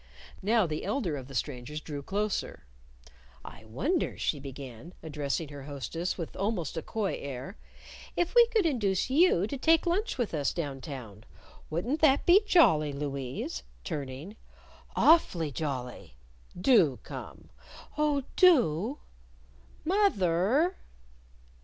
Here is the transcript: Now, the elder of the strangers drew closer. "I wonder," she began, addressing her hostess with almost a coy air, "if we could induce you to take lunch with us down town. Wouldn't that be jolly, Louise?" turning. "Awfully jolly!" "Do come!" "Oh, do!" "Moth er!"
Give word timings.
Now, 0.41 0.65
the 0.65 0.83
elder 0.83 1.15
of 1.15 1.27
the 1.27 1.35
strangers 1.35 1.79
drew 1.79 2.01
closer. 2.01 2.63
"I 3.45 3.65
wonder," 3.65 4.17
she 4.17 4.39
began, 4.39 4.95
addressing 5.03 5.49
her 5.49 5.65
hostess 5.65 6.17
with 6.17 6.35
almost 6.35 6.75
a 6.75 6.81
coy 6.81 7.19
air, 7.21 7.55
"if 8.15 8.33
we 8.33 8.47
could 8.47 8.65
induce 8.65 9.11
you 9.11 9.45
to 9.45 9.57
take 9.59 9.85
lunch 9.85 10.17
with 10.17 10.33
us 10.33 10.53
down 10.53 10.81
town. 10.81 11.23
Wouldn't 11.69 12.01
that 12.01 12.25
be 12.25 12.41
jolly, 12.47 12.91
Louise?" 12.91 13.61
turning. 13.83 14.37
"Awfully 14.95 15.51
jolly!" 15.51 16.15
"Do 16.59 16.97
come!" 17.03 17.51
"Oh, 17.95 18.23
do!" 18.35 18.97
"Moth 19.85 20.19
er!" 20.19 20.77